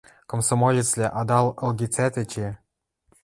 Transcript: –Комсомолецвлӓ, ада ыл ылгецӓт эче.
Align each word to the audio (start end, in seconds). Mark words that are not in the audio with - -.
–Комсомолецвлӓ, 0.31 1.07
ада 1.19 1.37
ыл 1.43 1.47
ылгецӓт 1.65 2.13
эче. 2.21 2.47